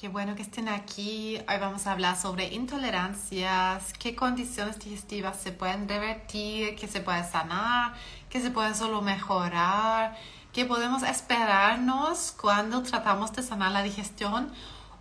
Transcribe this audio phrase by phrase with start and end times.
[0.00, 1.36] Qué bueno que estén aquí.
[1.46, 7.22] Hoy vamos a hablar sobre intolerancias, qué condiciones digestivas se pueden revertir, qué se puede
[7.22, 7.92] sanar,
[8.30, 10.16] qué se puede solo mejorar,
[10.54, 14.50] qué podemos esperarnos cuando tratamos de sanar la digestión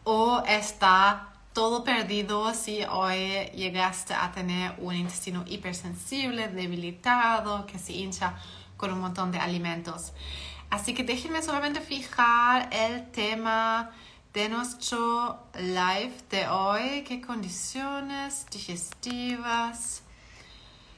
[0.04, 7.94] o está todo perdido si hoy llegaste a tener un intestino hipersensible, debilitado, que se
[7.94, 8.34] hincha
[8.76, 10.12] con un montón de alimentos.
[10.70, 13.92] Así que déjenme solamente fijar el tema
[14.34, 20.04] de nuestro live de hoy, qué condiciones digestivas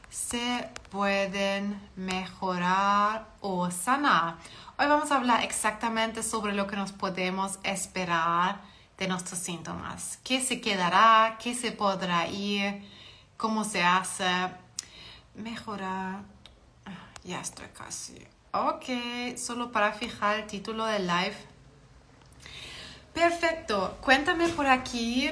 [0.10, 4.36] se pueden mejorar o sanar.
[4.78, 8.60] Hoy vamos a hablar exactamente sobre lo que nos podemos esperar
[8.98, 10.20] de nuestros síntomas.
[10.26, 11.38] ¿Qué se quedará?
[11.42, 12.86] ¿Qué se podrá ir?
[13.38, 14.50] ¿Cómo se hace?
[15.36, 16.24] Mejorar.
[17.24, 18.28] Ya estoy casi.
[18.52, 21.51] Ok, solo para fijar el título del live
[23.14, 23.98] Perfecto.
[24.02, 25.30] Cuéntame por aquí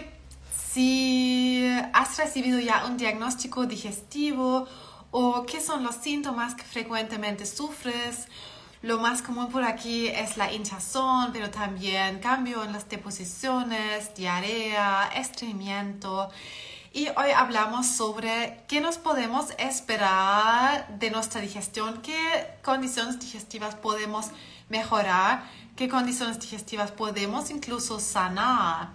[0.74, 4.67] si has recibido ya un diagnóstico digestivo
[5.12, 8.28] o qué son los síntomas que frecuentemente sufres.
[8.81, 15.09] Lo más común por aquí es la hinchazón, pero también cambio en las deposiciones, diarrea,
[15.16, 16.30] estreñimiento.
[16.94, 22.18] Y hoy hablamos sobre qué nos podemos esperar de nuestra digestión, qué
[22.64, 24.28] condiciones digestivas podemos
[24.70, 25.44] mejorar
[25.80, 28.89] qué condiciones digestivas podemos incluso sanar.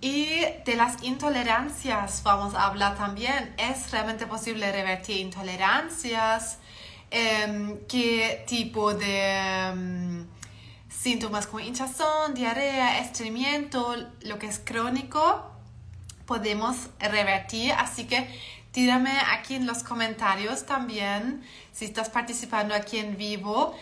[0.00, 3.54] Y de las intolerancias vamos a hablar también.
[3.56, 6.58] ¿Es realmente posible revertir intolerancias?
[7.12, 10.26] Em, ¿Qué tipo de em,
[10.88, 15.52] síntomas como hinchazón, diarrea, estreñimiento, lo que es crónico,
[16.26, 17.70] podemos revertir?
[17.74, 18.28] Así que
[18.72, 23.76] tírame aquí en los comentarios también si estás participando aquí en vivo.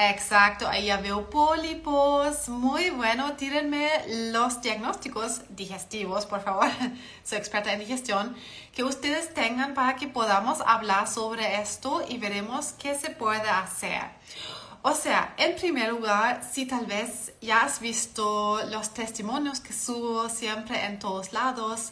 [0.00, 2.48] Exacto, ahí ya veo pólipos.
[2.48, 3.90] Muy bueno, tírenme
[4.32, 6.68] los diagnósticos digestivos, por favor.
[7.24, 8.36] Soy experta en digestión.
[8.72, 14.02] Que ustedes tengan para que podamos hablar sobre esto y veremos qué se puede hacer.
[14.82, 20.28] O sea, en primer lugar, si tal vez ya has visto los testimonios que subo
[20.28, 21.90] siempre en todos lados,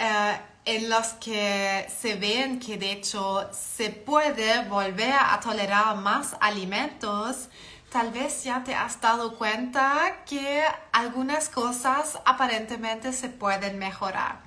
[0.00, 6.36] eh, en los que se ven que de hecho se puede volver a tolerar más
[6.40, 7.48] alimentos,
[7.90, 10.62] tal vez ya te has dado cuenta que
[10.92, 14.40] algunas cosas aparentemente se pueden mejorar.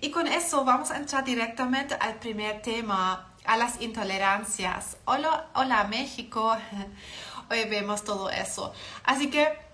[0.00, 4.96] Y con eso vamos a entrar directamente al primer tema, a las intolerancias.
[5.04, 6.56] Hola, hola México.
[7.50, 8.72] Hoy vemos todo eso.
[9.04, 9.71] Así que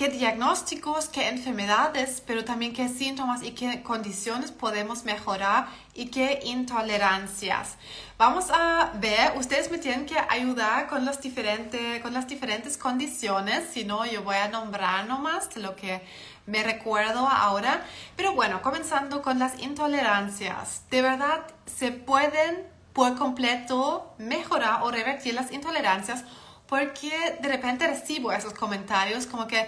[0.00, 6.40] qué diagnósticos, qué enfermedades, pero también qué síntomas y qué condiciones podemos mejorar y qué
[6.42, 7.76] intolerancias.
[8.16, 13.68] Vamos a ver, ustedes me tienen que ayudar con, los diferentes, con las diferentes condiciones,
[13.70, 16.00] si no yo voy a nombrar nomás lo que
[16.46, 17.84] me recuerdo ahora.
[18.16, 20.84] Pero bueno, comenzando con las intolerancias.
[20.88, 26.24] De verdad, se pueden por completo mejorar o revertir las intolerancias
[26.70, 27.10] porque
[27.42, 29.66] de repente recibo esos comentarios como que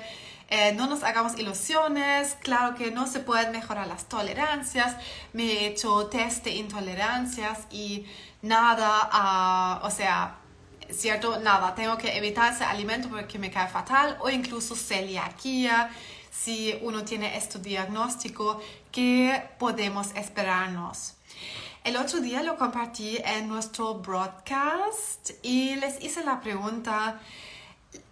[0.49, 4.97] eh, no nos hagamos ilusiones, claro que no se pueden mejorar las tolerancias,
[5.33, 8.07] me he hecho test de intolerancias y
[8.41, 10.37] nada, ah, o sea,
[10.91, 15.91] cierto, nada, tengo que evitar ese alimento porque me cae fatal o incluso celiaquía.
[16.31, 18.61] Si uno tiene este diagnóstico,
[18.91, 21.15] ¿qué podemos esperarnos?
[21.85, 27.21] El otro día lo compartí en nuestro broadcast y les hice la pregunta,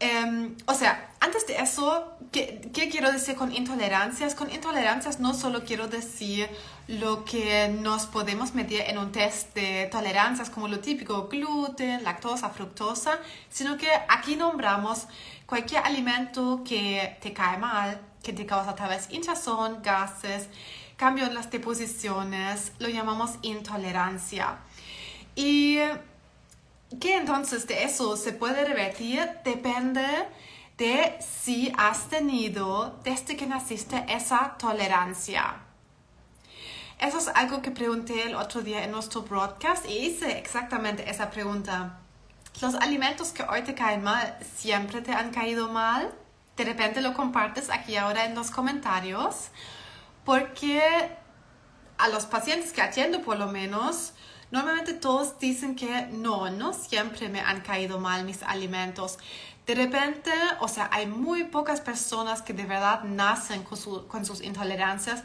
[0.00, 4.34] em, o sea, antes de eso, ¿qué, ¿qué, quiero decir con intolerancias?
[4.34, 6.50] Con intolerancias no solo quiero decir
[6.88, 12.50] lo que nos podemos medir en un test de tolerancias como lo típico, gluten, lactosa,
[12.50, 13.20] fructosa,
[13.50, 15.06] sino que aquí nombramos
[15.47, 20.48] cualquier alimento que te cae mal, que te causa tal vez hinchazón, gases,
[21.00, 24.59] cambio en las deposiciones, lo llamamos intolerancia.
[25.34, 25.78] Y
[27.00, 30.06] que entonces de eso se puede revertir depende
[30.77, 35.62] de si has tenido desde que naciste esa tolerancia.
[36.99, 41.31] Eso es algo que pregunté el otro día en nuestro broadcast y hice exactamente esa
[41.31, 41.99] pregunta.
[42.61, 46.12] ¿Los alimentos que hoy te caen mal siempre te han caído mal?
[46.58, 49.49] De repente lo compartes aquí ahora en los comentarios
[50.25, 50.82] porque
[51.99, 54.12] a los pacientes que atiendo por lo menos,
[54.50, 59.19] normalmente todos dicen que no, no siempre me han caído mal mis alimentos.
[59.67, 64.43] De repente, o sea, hay muy pocas personas que de verdad nacen con, con sus
[64.43, 65.22] intolerancias,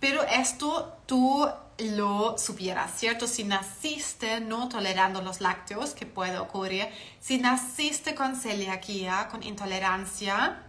[0.00, 1.48] pero esto tú
[1.78, 3.26] lo supieras, ¿cierto?
[3.26, 6.88] Si naciste no tolerando los lácteos, que puede ocurrir,
[7.20, 10.67] si naciste con celiaquía, con intolerancia,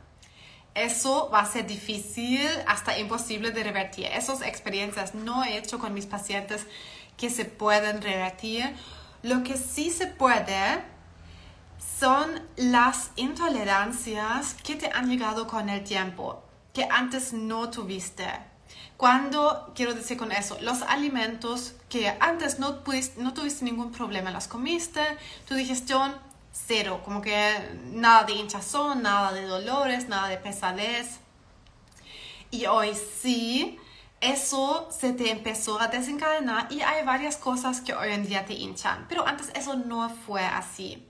[0.83, 4.05] eso va a ser difícil, hasta imposible de revertir.
[4.07, 6.65] Esas experiencias no he hecho con mis pacientes
[7.17, 8.75] que se pueden revertir.
[9.21, 10.81] Lo que sí se puede
[11.99, 16.43] son las intolerancias que te han llegado con el tiempo,
[16.73, 18.25] que antes no tuviste.
[18.95, 22.83] Cuando, quiero decir con eso, los alimentos que antes no,
[23.17, 25.01] no tuviste ningún problema, las comiste,
[25.47, 26.13] tu digestión
[26.51, 27.57] cero, como que
[27.91, 31.19] nada de hinchazón, nada de dolores, nada de pesadez.
[32.51, 33.77] Y hoy sí,
[34.21, 38.53] eso se te empezó a desencadenar y hay varias cosas que hoy en día te
[38.53, 41.05] hinchan, pero antes eso no fue así.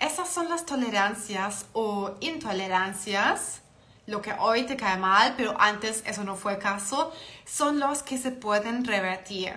[0.00, 3.61] Esas son las tolerancias o intolerancias
[4.06, 7.12] lo que hoy te cae mal, pero antes eso no fue caso,
[7.44, 9.56] son los que se pueden revertir.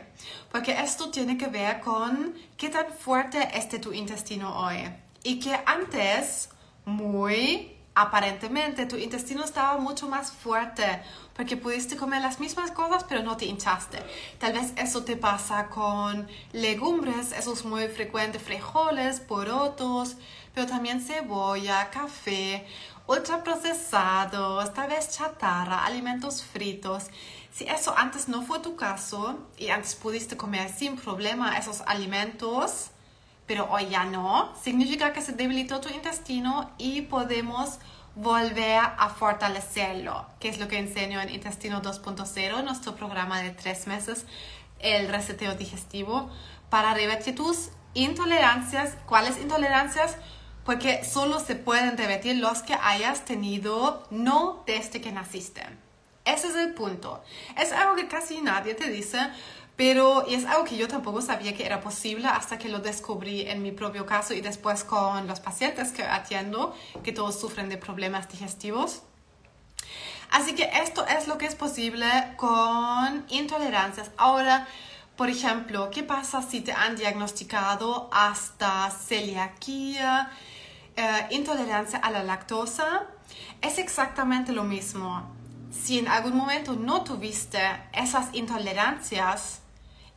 [0.52, 4.92] Porque esto tiene que ver con qué tan fuerte esté tu intestino hoy.
[5.24, 6.50] Y que antes,
[6.86, 11.02] muy aparentemente, tu intestino estaba mucho más fuerte
[11.34, 14.00] porque pudiste comer las mismas cosas pero no te hinchaste.
[14.38, 20.18] Tal vez eso te pasa con legumbres, eso es muy frecuente, frijoles, porotos,
[20.54, 22.66] pero también cebolla, café
[23.08, 27.06] ultraprocesados, tal vez chatarra, alimentos fritos.
[27.52, 32.92] Si eso antes no fue tu caso y antes pudiste comer sin problema esos alimentos,
[33.46, 37.80] pero hoy ya no, significa que se debilitó tu intestino y podemos
[38.16, 43.88] volver a fortalecerlo, que es lo que enseño en Intestino 2.0, nuestro programa de tres
[43.88, 44.26] meses,
[44.80, 46.30] el reseteo digestivo,
[46.70, 48.98] para revertir tus intolerancias.
[49.06, 50.18] ¿Cuáles intolerancias?
[50.66, 55.62] Porque solo se pueden revertir los que hayas tenido no desde que naciste.
[56.26, 57.24] Ese es el punto.
[57.56, 59.20] Es algo que casi nadie te dice,
[59.76, 63.62] pero es algo que yo tampoco sabía que era posible hasta que lo descubrí en
[63.62, 68.28] mi propio caso y después con los pacientes que atiendo, que todos sufren de problemas
[68.28, 69.04] digestivos.
[70.32, 72.08] Así que esto es lo que es posible
[72.38, 74.10] con intolerancias.
[74.18, 74.68] Ahora,
[75.16, 80.32] por ejemplo, ¿qué pasa si te han diagnosticado hasta celiaquía?
[80.98, 83.04] Eh, intolerancia a la lactosa,
[83.62, 85.30] es exactamente lo mismo.
[85.70, 87.60] Si en algún momento no tuviste
[87.92, 89.60] esas intolerancias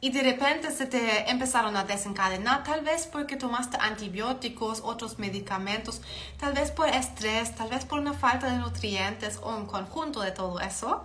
[0.01, 6.01] y de repente se te empezaron a desencadenar, tal vez porque tomaste antibióticos, otros medicamentos,
[6.39, 10.31] tal vez por estrés, tal vez por una falta de nutrientes o un conjunto de
[10.31, 11.03] todo eso,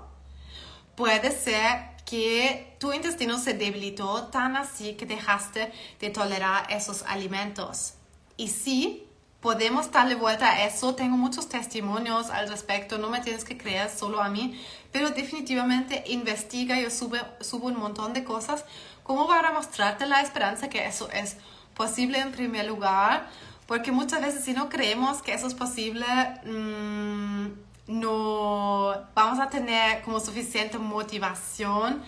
[0.96, 7.96] puede ser que tu intestino se debilitó tan así que dejaste de tolerar esos alimentos.
[8.38, 9.08] Y sí,
[9.44, 10.95] podemos darle vuelta a eso.
[10.95, 14.60] Tengo muchos testimonios al respecto, no me tienes que creer solo a mí,
[14.94, 18.63] pero definitivamente investiga, yo sube, subo un montón de cosas.
[19.04, 21.36] Como para mostrarte la esperanza que eso es
[21.75, 23.28] posible en primer lugar,
[23.68, 26.06] porque muchas veces si no creemos que eso es posible,
[26.45, 27.48] mm,
[27.88, 32.01] no vamos a tener como suficiente motivación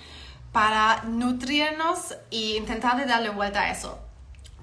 [0.54, 4.00] para nutrirnos e intentar de darle vuelta a eso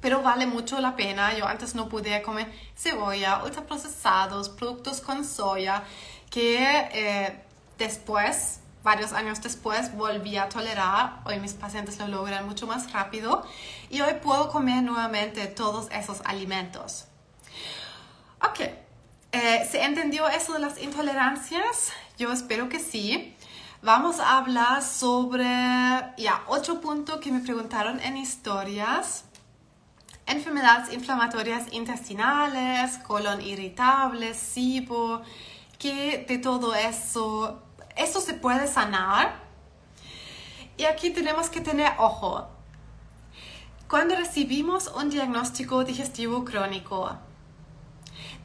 [0.02, 1.34] pero vale mucho la pena.
[1.34, 5.84] Yo antes no podía comer cebolla, ultraprocesados, productos con soya,
[6.28, 6.58] que
[6.93, 7.43] eh,
[7.78, 11.20] después, varios años después, volví a tolerar.
[11.25, 13.46] Hoy mis pacientes lo logran mucho más rápido
[13.88, 17.06] y hoy puedo comer nuevamente todos esos alimentos.
[18.44, 18.60] Ok,
[19.31, 21.93] eh, ¿se entendió eso de las intolerancias?
[22.19, 23.37] Yo espero que sí.
[23.82, 29.24] Vamos a hablar sobre, ya, otro punto que me preguntaron en historias
[30.26, 35.22] enfermedades inflamatorias intestinales, colon irritable, SIBO,
[35.79, 37.62] que de todo eso,
[37.96, 39.41] eso se puede sanar.
[40.76, 42.48] Y aquí tenemos que tener ojo.
[43.88, 47.19] Cuando recibimos un diagnóstico digestivo crónico,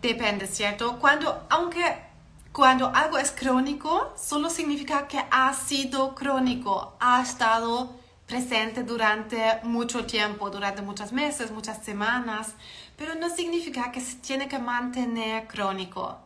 [0.01, 0.99] depende, ¿cierto?
[0.99, 2.07] Cuando, aunque
[2.51, 7.96] cuando algo es crónico, solo significa que ha sido crónico, ha estado
[8.27, 12.53] presente durante mucho tiempo, durante muchos meses, muchas semanas,
[12.97, 16.19] pero no significa que se tiene que mantener crónico.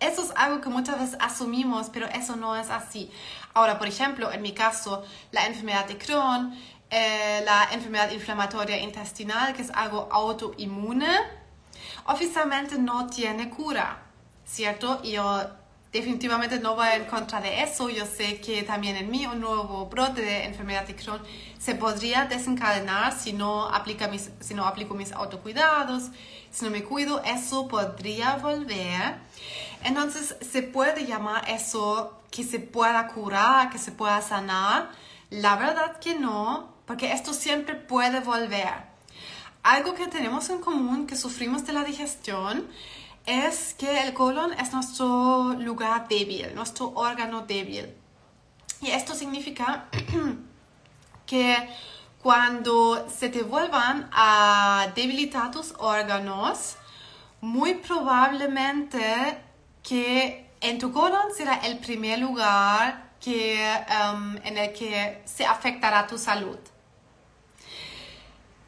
[0.00, 3.10] Eso es algo que muchas veces asumimos, pero eso no es así.
[3.54, 6.52] Ahora, por ejemplo, en mi caso, la enfermedad de Crohn,
[6.90, 11.14] eh, la enfermedad inflamatoria intestinal, que es algo autoinmune,
[12.06, 14.02] oficialmente no tiene cura,
[14.44, 15.00] ¿cierto?
[15.02, 15.42] Yo
[15.94, 17.88] definitivamente no voy en contra de eso.
[17.88, 21.22] Yo sé que también en mí un nuevo brote de enfermedad de Crohn
[21.56, 26.10] se podría desencadenar si no, aplica mis, si no aplico mis autocuidados,
[26.50, 29.14] si no me cuido, eso podría volver.
[29.84, 34.90] Entonces se puede llamar eso que se pueda curar, que se pueda sanar.
[35.30, 38.92] La verdad que no, porque esto siempre puede volver.
[39.62, 42.66] Algo que tenemos en común, que sufrimos de la digestión,
[43.26, 47.94] es que el colon es nuestro lugar débil, nuestro órgano débil.
[48.80, 49.86] Y esto significa
[51.26, 51.68] que
[52.22, 56.76] cuando se te vuelvan a debilitar tus órganos,
[57.40, 59.38] muy probablemente
[59.82, 63.58] que en tu colon será el primer lugar que,
[63.90, 66.58] um, en el que se afectará tu salud.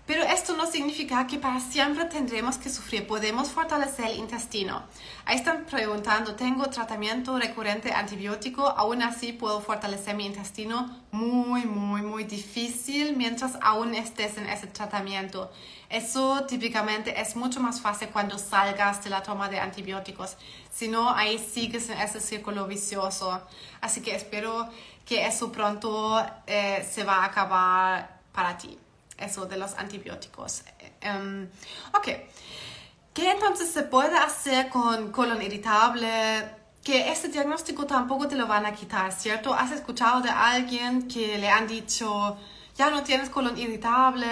[0.07, 3.09] Pero esto no significa que para siempre tendremos que sufrir.
[3.09, 4.85] Podemos fortalecer el intestino.
[5.25, 8.69] Ahí están preguntando, ¿tengo tratamiento recurrente antibiótico?
[8.69, 10.89] Aún así puedo fortalecer mi intestino.
[11.11, 15.51] Muy, muy, muy difícil mientras aún estés en ese tratamiento.
[15.89, 20.37] Eso típicamente es mucho más fácil cuando salgas de la toma de antibióticos.
[20.71, 23.43] Si no, ahí sigues en ese círculo vicioso.
[23.81, 24.69] Así que espero
[25.05, 28.79] que eso pronto eh, se va a acabar para ti
[29.19, 30.63] eso de los antibióticos.
[31.05, 31.47] Um,
[31.95, 32.09] ok,
[33.15, 36.45] ¿qué entonces se puede hacer con colon irritable?
[36.83, 39.53] Que este diagnóstico tampoco te lo van a quitar, ¿cierto?
[39.53, 42.37] ¿Has escuchado de alguien que le han dicho,
[42.77, 44.27] ya no tienes colon irritable,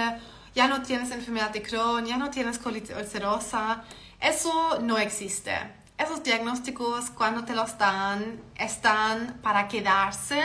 [0.54, 3.82] ya no tienes enfermedad de Crohn, ya no tienes colitis ulcerosa?
[4.20, 5.52] Eso no existe.
[5.98, 10.40] Esos diagnósticos cuando te los dan están para quedarse,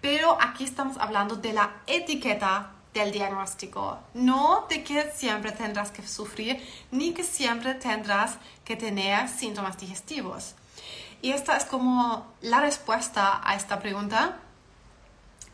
[0.00, 6.06] pero aquí estamos hablando de la etiqueta del diagnóstico, no de que siempre tendrás que
[6.06, 10.54] sufrir ni que siempre tendrás que tener síntomas digestivos.
[11.22, 14.38] Y esta es como la respuesta a esta pregunta.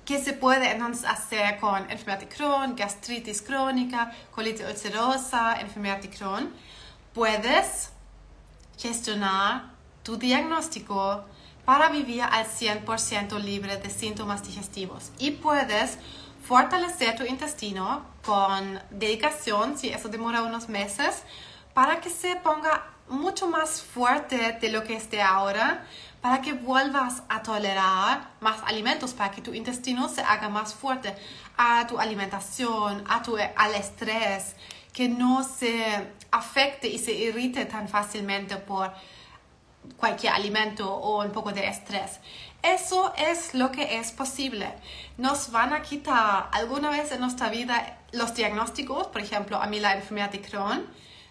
[0.04, 6.10] ¿Qué se puede entonces hacer con enfermedad de Crohn, gastritis crónica, colitis ulcerosa, enfermedad de
[6.10, 6.54] Crohn?
[7.12, 7.90] Puedes
[8.78, 9.72] gestionar
[10.04, 11.24] tu diagnóstico
[11.64, 15.98] para vivir al 100% libre de síntomas digestivos y puedes
[16.46, 21.22] fortalecer tu intestino con dedicación, si eso demora unos meses,
[21.74, 25.84] para que se ponga mucho más fuerte de lo que esté ahora,
[26.20, 31.14] para que vuelvas a tolerar más alimentos, para que tu intestino se haga más fuerte
[31.56, 34.54] a tu alimentación, a tu, al estrés,
[34.92, 38.92] que no se afecte y se irrite tan fácilmente por
[39.96, 42.20] cualquier alimento o un poco de estrés.
[42.62, 44.72] Eso es lo que es posible.
[45.18, 49.78] Nos van a quitar alguna vez en nuestra vida los diagnósticos, por ejemplo, a mí
[49.78, 50.86] la enfermedad de Crohn,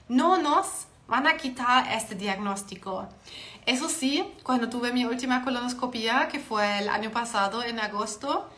[0.08, 3.08] no nos van a quitar este diagnóstico.
[3.66, 8.50] Eso sí, cuando tuve mi última colonoscopia, que fue el año pasado, en agosto,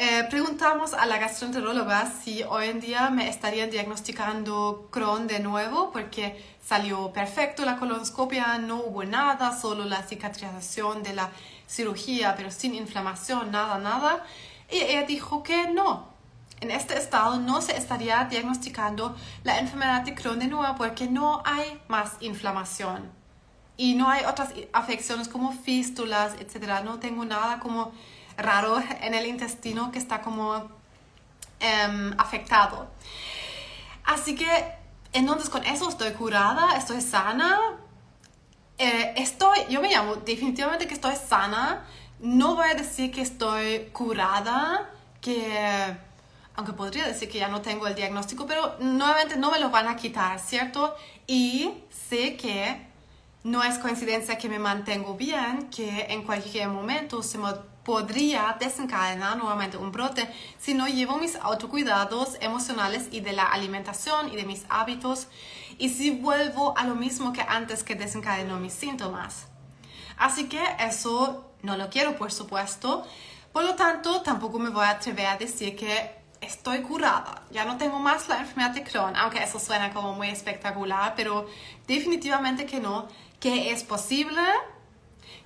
[0.00, 5.90] eh, preguntamos a la gastroenteróloga si hoy en día me estarían diagnosticando Crohn de nuevo,
[5.90, 11.30] porque salió perfecto la colonoscopia, no hubo nada, solo la cicatrización de la
[11.66, 14.24] cirugía, pero sin inflamación, nada, nada.
[14.70, 16.06] Y ella dijo que no.
[16.60, 21.42] En este estado no se estaría diagnosticando la enfermedad de Crohn de nuevo porque no
[21.44, 23.10] hay más inflamación.
[23.76, 26.84] Y no hay otras afecciones como fístulas, etc.
[26.84, 27.90] No tengo nada como
[28.38, 30.68] raro en el intestino que está como
[31.60, 32.88] em, afectado.
[34.04, 34.48] Así que
[35.12, 37.58] entonces con eso estoy curada, estoy sana,
[38.78, 41.84] eh, estoy, yo me llamo definitivamente que estoy sana.
[42.20, 44.90] No voy a decir que estoy curada,
[45.20, 45.96] que
[46.56, 49.86] aunque podría decir que ya no tengo el diagnóstico, pero nuevamente no me lo van
[49.86, 50.96] a quitar, ¿cierto?
[51.26, 52.88] Y sé que
[53.44, 57.50] no es coincidencia que me mantengo bien, que en cualquier momento se me
[57.88, 60.28] podría desencadenar nuevamente un brote
[60.58, 65.28] si no llevo mis autocuidados emocionales y de la alimentación y de mis hábitos
[65.78, 69.46] y si vuelvo a lo mismo que antes que desencadenó mis síntomas.
[70.18, 73.06] Así que eso no lo quiero, por supuesto.
[73.54, 77.78] Por lo tanto, tampoco me voy a atrever a decir que estoy curada, ya no
[77.78, 81.46] tengo más la enfermedad de Crohn, aunque eso suena como muy espectacular, pero
[81.86, 83.08] definitivamente que no,
[83.40, 84.42] que es posible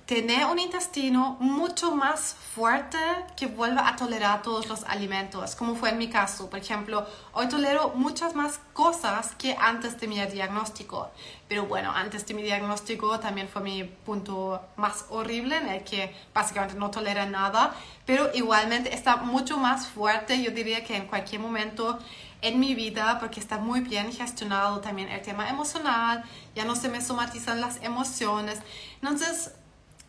[0.05, 2.97] tener un intestino mucho más fuerte
[3.37, 6.49] que vuelva a tolerar todos los alimentos, como fue en mi caso.
[6.49, 11.09] Por ejemplo, hoy tolero muchas más cosas que antes de mi diagnóstico.
[11.47, 16.13] Pero bueno, antes de mi diagnóstico también fue mi punto más horrible en el que
[16.33, 17.73] básicamente no tolera nada,
[18.05, 21.97] pero igualmente está mucho más fuerte, yo diría que en cualquier momento
[22.41, 26.89] en mi vida porque está muy bien gestionado también el tema emocional, ya no se
[26.89, 28.59] me somatizan las emociones.
[29.01, 29.53] Entonces,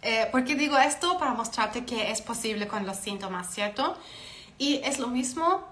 [0.05, 1.19] eh, ¿Por qué digo esto?
[1.19, 3.97] Para mostrarte que es posible con los síntomas, ¿cierto?
[4.59, 5.65] Y es lo mismo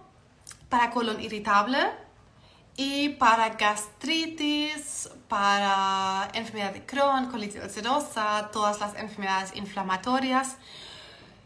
[0.69, 1.79] para colon irritable
[2.77, 10.57] y para gastritis, para enfermedad de Crohn, colitis ulcerosa, todas las enfermedades inflamatorias.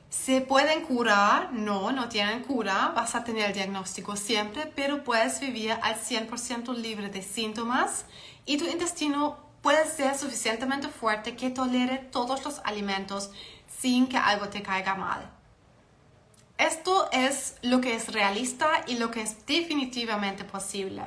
[0.08, 1.52] ¿Se pueden curar?
[1.52, 2.92] No, no tienen cura.
[2.94, 8.06] Vas a tener el diagnóstico siempre, pero puedes vivir al 100% libre de síntomas
[8.44, 13.32] y tu intestino puede ser suficientemente fuerte que tolere todos los alimentos
[13.66, 15.28] sin que algo te caiga mal.
[16.56, 21.02] Esto es lo que es realista y lo que es definitivamente posible.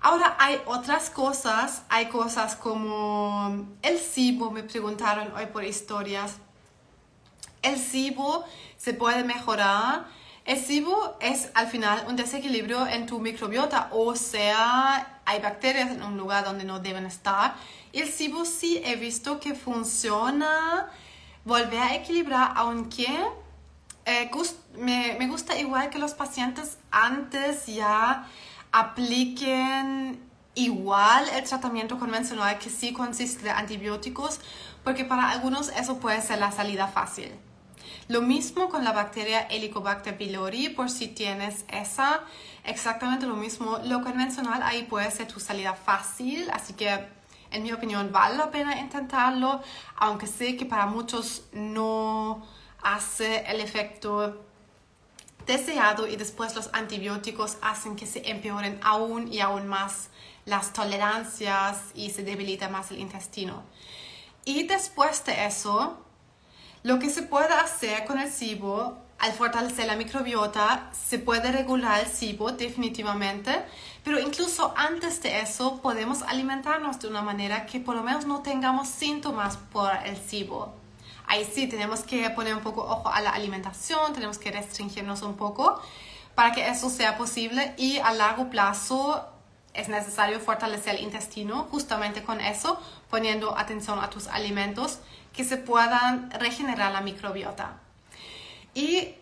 [0.00, 6.38] Ahora hay otras cosas, hay cosas como el SIBO, me preguntaron hoy por historias.
[7.62, 8.44] El SIBO
[8.76, 10.06] se puede mejorar.
[10.48, 16.02] El SIBO es al final un desequilibrio en tu microbiota, o sea, hay bacterias en
[16.02, 17.54] un lugar donde no deben estar.
[17.92, 20.88] El SIBO sí he visto que funciona,
[21.44, 23.06] volver a equilibrar, aunque
[24.06, 24.30] eh,
[24.78, 28.26] me, me gusta igual que los pacientes antes ya
[28.72, 30.18] apliquen
[30.54, 34.40] igual el tratamiento convencional que sí consiste de antibióticos,
[34.82, 37.38] porque para algunos eso puede ser la salida fácil.
[38.08, 42.20] Lo mismo con la bacteria Helicobacter pylori, por si tienes esa,
[42.64, 43.78] exactamente lo mismo.
[43.84, 47.06] Lo convencional ahí puede ser tu salida fácil, así que
[47.50, 49.62] en mi opinión vale la pena intentarlo,
[49.96, 52.46] aunque sé que para muchos no
[52.82, 54.44] hace el efecto
[55.46, 60.10] deseado y después los antibióticos hacen que se empeoren aún y aún más
[60.44, 63.62] las tolerancias y se debilita más el intestino.
[64.44, 65.98] Y después de eso,
[66.88, 72.00] lo que se puede hacer con el SIBO, al fortalecer la microbiota, se puede regular
[72.00, 73.62] el SIBO definitivamente,
[74.02, 78.40] pero incluso antes de eso podemos alimentarnos de una manera que por lo menos no
[78.40, 80.72] tengamos síntomas por el SIBO
[81.26, 85.36] ahí sí tenemos que poner un poco ojo a la alimentación, tenemos que restringirnos un
[85.36, 85.78] poco
[86.34, 89.28] para que eso sea posible y a largo plazo
[89.74, 92.80] es necesario fortalecer el intestino justamente con eso,
[93.10, 95.00] poniendo atención a tus alimentos
[95.38, 97.76] que se puedan regenerar la microbiota.
[98.74, 99.14] Y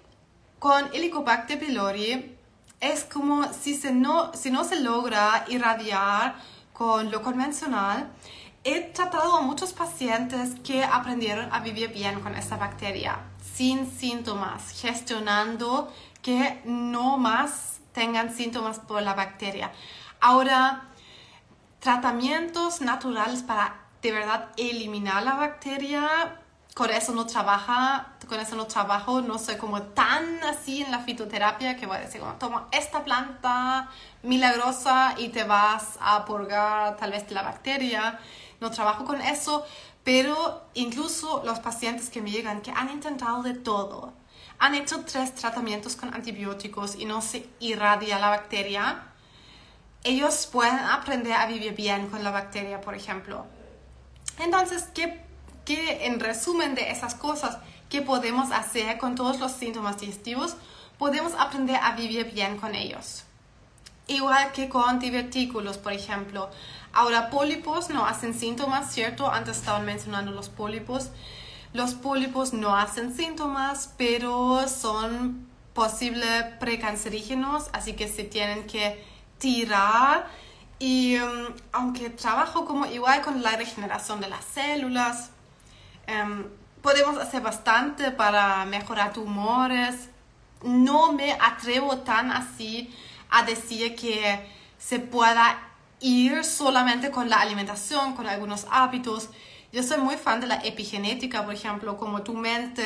[0.58, 2.38] con Helicobacter pylori
[2.80, 6.36] es como si, se no, si no se logra irradiar
[6.72, 8.08] con lo convencional,
[8.64, 13.18] he tratado a muchos pacientes que aprendieron a vivir bien con esta bacteria,
[13.54, 15.92] sin síntomas, gestionando
[16.22, 19.70] que no más tengan síntomas por la bacteria.
[20.22, 20.84] Ahora,
[21.78, 26.36] tratamientos naturales para de verdad eliminar la bacteria,
[26.74, 31.00] con eso no trabaja, con eso no trabajo, no soy como tan así en la
[31.00, 33.88] fitoterapia que voy a decir, toma esta planta
[34.22, 38.20] milagrosa y te vas a purgar tal vez la bacteria
[38.60, 39.64] no trabajo con eso,
[40.04, 44.12] pero incluso los pacientes que me llegan que han intentado de todo,
[44.58, 49.02] han hecho tres tratamientos con antibióticos y no se irradia la bacteria,
[50.04, 53.44] ellos pueden aprender a vivir bien con la bacteria, por ejemplo.
[54.38, 55.20] Entonces, ¿qué,
[55.64, 60.56] qué en resumen de esas cosas, qué podemos hacer con todos los síntomas digestivos?
[60.98, 63.24] Podemos aprender a vivir bien con ellos.
[64.08, 66.48] Igual que con divertículos, por ejemplo.
[66.92, 69.30] Ahora, pólipos no hacen síntomas, ¿cierto?
[69.30, 71.10] Antes estaban mencionando los pólipos.
[71.72, 79.04] Los pólipos no hacen síntomas, pero son posibles precancerígenos, así que se tienen que
[79.38, 80.26] tirar.
[80.78, 85.30] Y um, aunque trabajo como igual con la regeneración de las células,
[86.08, 86.44] um,
[86.82, 90.10] podemos hacer bastante para mejorar tumores.
[90.62, 92.94] No me atrevo tan así
[93.30, 94.46] a decir que
[94.78, 95.58] se pueda
[96.00, 99.30] ir solamente con la alimentación, con algunos hábitos.
[99.72, 102.84] Yo soy muy fan de la epigenética, por ejemplo, como tu mente,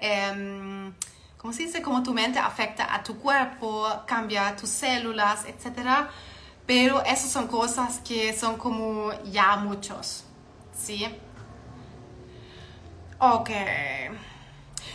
[0.00, 0.92] eh,
[1.36, 1.82] ¿cómo se dice?
[1.82, 6.08] Como tu mente afecta a tu cuerpo, cambia tus células, etc.
[6.74, 10.24] Pero esas son cosas que son como ya muchos,
[10.74, 11.04] ¿sí?
[13.18, 13.50] Ok.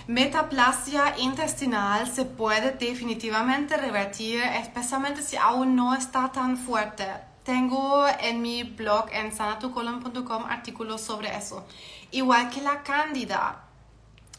[0.08, 7.06] Metaplasia intestinal se puede definitivamente revertir, especialmente si aún no está tan fuerte.
[7.44, 11.64] Tengo en mi blog en sanatucolon.com artículos sobre eso.
[12.10, 13.66] Igual que la cándida.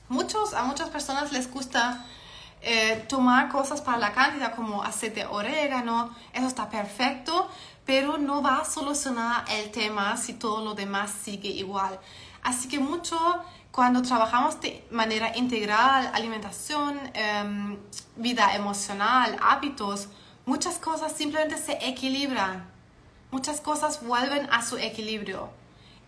[0.08, 2.04] Muchos, a muchas personas les gusta
[2.60, 6.14] eh, tomar cosas para la cándida como aceite de orégano.
[6.32, 7.48] Eso está perfecto,
[7.84, 11.98] pero no va a solucionar el tema si todo lo demás sigue igual.
[12.42, 13.18] Así que mucho
[13.70, 17.78] cuando trabajamos de manera integral, alimentación, em,
[18.16, 20.08] vida emocional, hábitos,
[20.46, 22.78] muchas cosas simplemente se equilibran
[23.30, 25.50] muchas cosas vuelven a su equilibrio.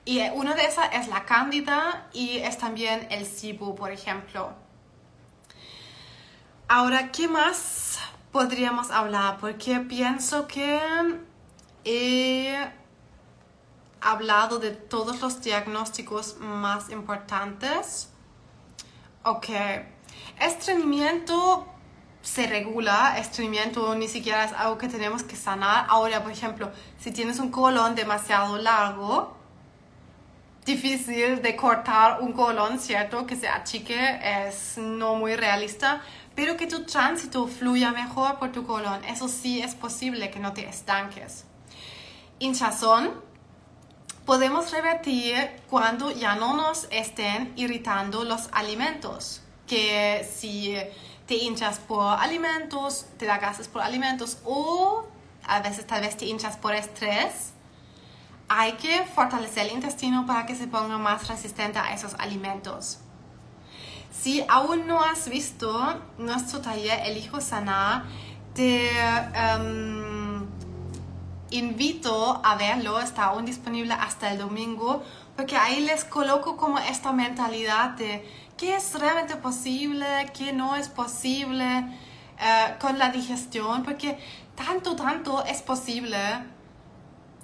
[0.04, 4.52] Y una de esas es la cándida y es también el cibu, por ejemplo.
[6.72, 7.98] Ahora, ¿qué más
[8.30, 9.38] podríamos hablar?
[9.40, 10.80] Porque pienso que
[11.84, 12.70] he
[14.00, 18.10] hablado de todos los diagnósticos más importantes.
[19.24, 19.48] Ok.
[20.38, 21.66] Estreñimiento
[22.22, 25.86] se regula, estreñimiento ni siquiera es algo que tenemos que sanar.
[25.88, 29.36] Ahora, por ejemplo, si tienes un colon demasiado largo,
[30.64, 33.26] difícil de cortar un colon, ¿cierto?
[33.26, 36.02] Que se achique, es no muy realista,
[36.34, 39.04] pero que tu tránsito fluya mejor por tu colon.
[39.04, 41.44] Eso sí es posible, que no te estanques.
[42.38, 43.28] Hinchazón.
[44.24, 49.40] Podemos revertir cuando ya no nos estén irritando los alimentos.
[49.66, 50.76] Que si
[51.26, 55.04] te hinchas por alimentos, te da gases por alimentos o
[55.46, 57.52] a veces tal vez te hinchas por estrés,
[58.48, 62.98] hay que fortalecer el intestino para que se ponga más resistente a esos alimentos.
[64.10, 68.04] Si aún no has visto nuestro taller Elijo Sanar,
[68.54, 70.46] te em,
[71.50, 75.02] invito a verlo, está aún disponible hasta el domingo,
[75.36, 80.88] porque ahí les coloco como esta mentalidad de qué es realmente posible, qué no es
[80.88, 81.84] posible
[82.38, 84.18] eh, con la digestión, porque
[84.54, 86.18] tanto, tanto es posible.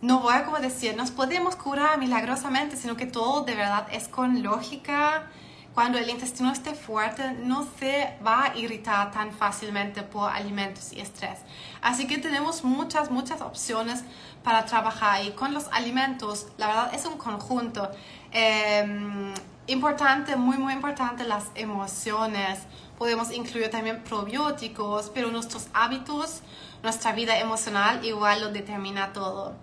[0.03, 4.09] No voy a como decir, nos podemos curar milagrosamente, sino que todo de verdad es
[4.09, 5.31] con lógica.
[5.77, 11.01] Cuando el intestino esté fuerte, no se va a irritar tan fácilmente por alimentos y
[11.01, 11.41] estrés.
[11.83, 14.03] Así que tenemos muchas, muchas opciones
[14.43, 17.91] para trabajar y con los alimentos, la verdad es un conjunto.
[18.33, 19.35] Eh,
[19.69, 22.61] Importante, muy, muy importante las emociones.
[22.99, 26.43] Podemos incluir también probióticos, pero nuestros hábitos,
[26.85, 29.57] nuestra vida emocional igual lo determina todo.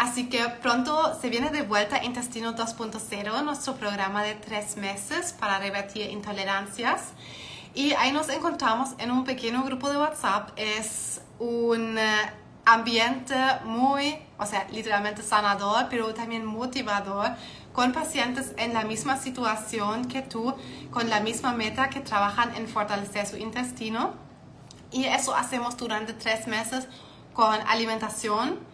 [0.00, 5.58] Así que pronto se viene de vuelta Intestino 2.0, nuestro programa de tres meses para
[5.58, 7.12] revertir intolerancias.
[7.74, 10.52] Y ahí nos encontramos en un pequeño grupo de WhatsApp.
[10.56, 12.32] Es un eh,
[12.64, 17.32] ambiente muy, o sea, literalmente sanador, pero también motivador
[17.74, 20.54] con pacientes en la misma situación que tú,
[20.90, 24.14] con la misma meta que trabajan en fortalecer su intestino.
[24.92, 26.88] Y eso hacemos durante tres meses
[27.34, 28.70] con alimentación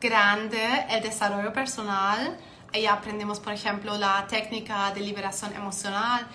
[0.00, 2.38] grande, el desarrollo personal.
[2.74, 6.26] Ahí aprendemos, por ejemplo, la técnica de liberación emocional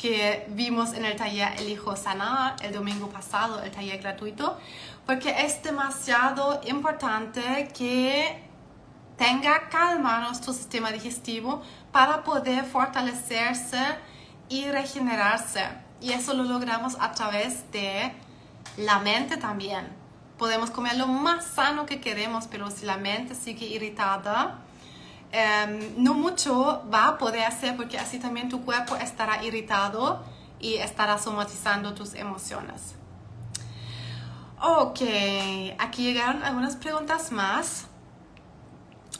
[0.00, 4.58] que vimos en el taller Elijo Sanar el domingo pasado, el taller gratuito,
[5.04, 8.42] porque es demasiado importante que
[9.18, 13.82] tenga calma nuestro sistema digestivo para poder fortalecerse
[14.48, 15.68] y regenerarse.
[16.00, 18.10] Y eso lo logramos a través de
[18.78, 19.99] la mente también.
[20.40, 24.56] Podemos comer lo más sano que queremos, pero si la mente sigue irritada,
[25.32, 30.24] em, no mucho va a poder hacer porque así también tu cuerpo estará irritado
[30.58, 32.94] y estará somatizando tus emociones.
[34.62, 35.02] Ok,
[35.78, 37.89] aquí llegaron algunas preguntas más.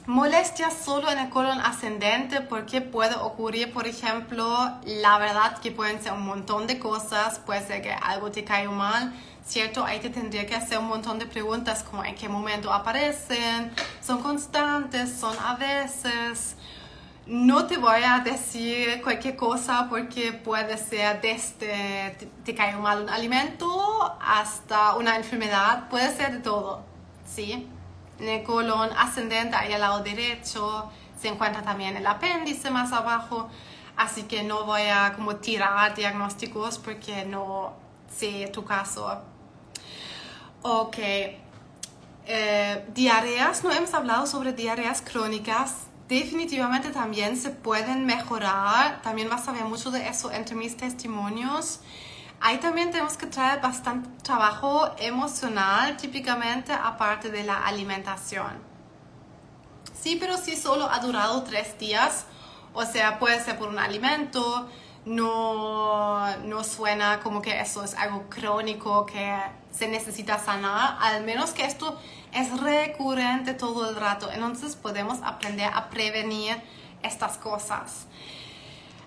[0.06, 4.46] Molestias solo en el colon ascendente porque puede ocurrir, por ejemplo,
[4.84, 8.70] la verdad que pueden ser un montón de cosas, puede ser que algo te caiga
[8.70, 9.12] mal,
[9.44, 9.84] ¿cierto?
[9.84, 14.22] Ahí te tendría que hacer un montón de preguntas como en qué momento aparecen, son
[14.22, 16.56] constantes, son a veces.
[17.26, 23.02] No te voy a decir cualquier cosa porque puede ser desde te, te cae mal
[23.02, 26.82] un alimento hasta una enfermedad, puede ser de todo,
[27.26, 27.68] ¿sí?
[28.20, 33.48] En el colon ascendente, ahí al lado derecho, se encuentra también el apéndice más abajo.
[33.96, 37.74] Así que no voy a como tirar diagnósticos porque no
[38.08, 39.22] sé tu caso.
[40.62, 40.98] Ok.
[42.26, 45.86] Eh, diarreas, no hemos hablado sobre diarreas crónicas.
[46.08, 49.00] Definitivamente también se pueden mejorar.
[49.02, 51.80] También vas a ver mucho de eso entre mis testimonios.
[52.42, 58.58] Ahí también tenemos que traer bastante trabajo emocional, típicamente aparte de la alimentación.
[59.92, 62.24] Sí, pero si solo ha durado tres días,
[62.72, 64.66] o sea, puede ser por un alimento,
[65.04, 69.36] no, no suena como que eso es algo crónico que
[69.70, 71.98] se necesita sanar, al menos que esto
[72.32, 74.30] es recurrente todo el rato.
[74.32, 76.56] Entonces podemos aprender a prevenir
[77.02, 78.06] estas cosas.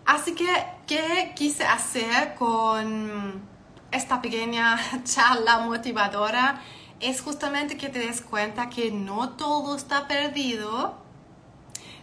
[0.06, 0.48] Así que,
[0.86, 3.42] ¿qué quise hacer con
[3.92, 6.62] esta pequeña charla motivadora?
[7.00, 10.98] Es justamente que te des cuenta que no todo está perdido.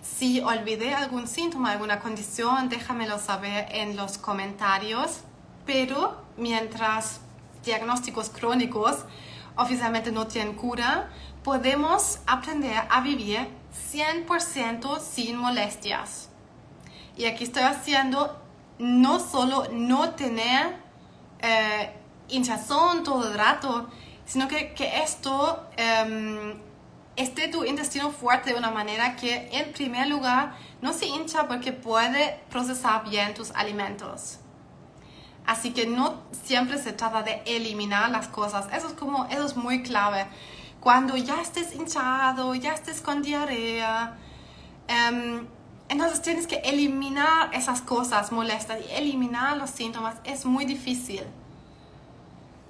[0.03, 5.21] Si olvidé algún síntoma, alguna condición, déjamelo saber en los comentarios.
[5.67, 7.21] Pero mientras
[7.65, 9.05] diagnósticos crónicos
[9.57, 11.11] oficialmente no tienen cura,
[11.45, 13.47] podemos aprender a vivir
[13.93, 16.30] 100% sin molestias.
[17.17, 18.41] Y aquí estoy haciendo
[18.79, 20.77] no solo no tener
[21.41, 21.93] eh,
[22.29, 23.89] hinchazón todo el rato,
[24.25, 26.55] sino que, que esto em,
[27.17, 31.73] esté tu intestino fuerte de una manera que en primer lugar no se hincha porque
[31.73, 34.39] puede procesar bien tus alimentos.
[35.47, 38.67] Así que no siempre se trata de eliminar las cosas.
[38.73, 40.27] Eso es como, eso es muy clave.
[40.81, 44.17] Cuando ya estés hinchado, ya estés con diarrea,
[44.89, 45.47] em,
[45.91, 50.15] entonces tienes que eliminar esas cosas molestas y eliminar los síntomas.
[50.23, 51.25] Es muy difícil.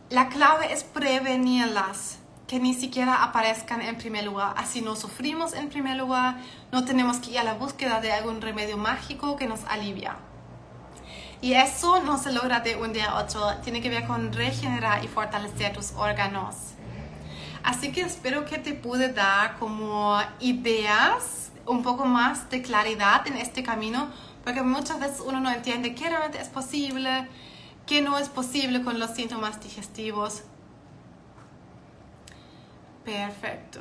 [0.08, 4.54] La clave es prevenirlas, que ni siquiera aparezcan en primer lugar.
[4.56, 6.36] Así no sufrimos en primer lugar,
[6.72, 10.16] no tenemos que ir a la búsqueda de algún remedio mágico que nos alivia.
[11.42, 15.04] Y eso no se logra de un día a otro, tiene que ver con regenerar
[15.04, 16.56] y fortalecer tus órganos.
[17.62, 23.36] Así que espero que te pude dar como ideas, un poco más de claridad en
[23.36, 24.10] este camino,
[24.44, 27.28] porque muchas veces uno no entiende qué realmente es posible,
[27.86, 30.42] qué no es posible con los síntomas digestivos.
[33.04, 33.80] Perfecto.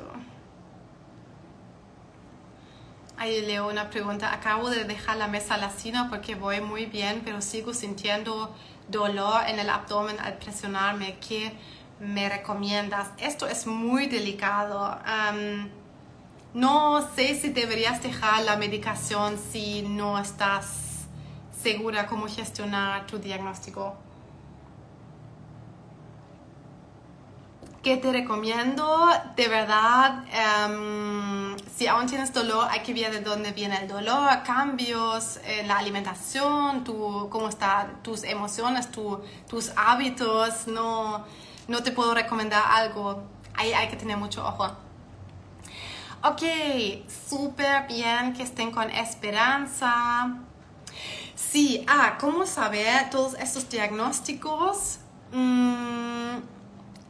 [3.16, 4.32] Ahí leo una pregunta.
[4.32, 8.54] Acabo de dejar la mesa a la cena porque voy muy bien, pero sigo sintiendo
[8.88, 11.18] dolor en el abdomen al presionarme.
[11.18, 11.52] ¿Qué
[11.98, 13.08] me recomiendas?
[13.18, 14.98] Esto es muy delicado.
[16.54, 21.06] No sé si deberías dejar la medicación si no estás
[21.62, 23.96] segura cómo gestionar tu diagnóstico.
[27.82, 29.08] ¿Qué te recomiendo?
[29.36, 34.42] De verdad, em, si aún tienes dolor, hay que ver de dónde viene el dolor,
[34.44, 40.66] cambios en la alimentación, tu, cómo están tus emociones, tus hábitos.
[40.66, 41.24] No,
[41.68, 43.22] no te puedo recomendar algo.
[43.54, 44.89] Ahí hay que tener mucho ojo.
[46.22, 46.42] Ok,
[47.30, 50.36] súper bien que estén con esperanza.
[51.34, 54.98] Sí, ah, ¿cómo saber todos estos diagnósticos?
[55.32, 56.40] Mm,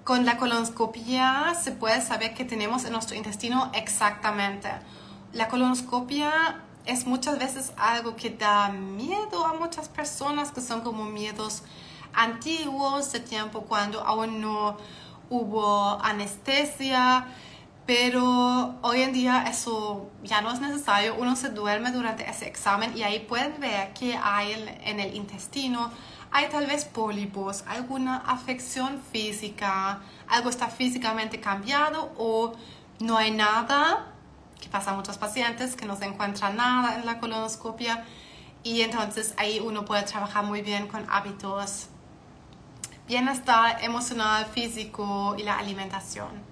[0.04, 4.68] con la colonoscopia se puede saber qué tenemos en nuestro intestino exactamente.
[5.32, 11.04] La colonoscopia es muchas veces algo que da miedo a muchas personas, que son como
[11.04, 11.64] miedos
[12.14, 14.76] antiguos de tiempo cuando aún no
[15.30, 17.26] hubo anestesia
[17.90, 21.16] pero hoy en día eso ya no es necesario.
[21.18, 24.52] Uno se duerme durante ese examen y ahí pueden ver qué hay
[24.84, 25.90] en, el intestino.
[26.30, 32.52] Hay tal vez pólipos, alguna afección física, algo está físicamente cambiado o
[33.00, 34.06] no hay nada,
[34.60, 38.04] que pasa a muchos pacientes que no se encuentra nada en la colonoscopia
[38.62, 41.88] y entonces ahí uno puede trabajar muy bien con hábitos,
[43.08, 46.49] bienestar emocional, físico y la alimentación.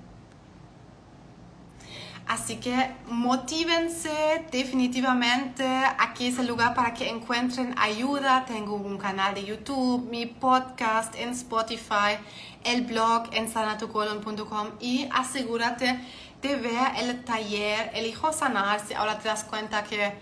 [2.28, 5.64] Así que motívense definitivamente.
[5.98, 8.44] Aquí es el lugar para que encuentren ayuda.
[8.44, 12.18] Tengo un canal de YouTube, mi podcast en Spotify,
[12.64, 16.00] el blog en sanatucolon.com y asegúrate
[16.42, 20.12] de ver el taller Elijo Sanar si ahora te das cuenta que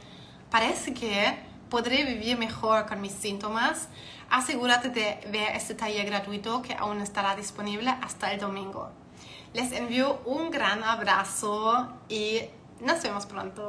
[0.49, 1.37] parece que
[1.69, 3.89] podré vivir mejor con mis síntomas.
[4.31, 8.93] Asegúrate de ver este taller gratuito que aún estará disponible hasta el domingo.
[9.57, 12.43] Les envío un gran abrazo y
[12.83, 13.65] nos vemos pronto.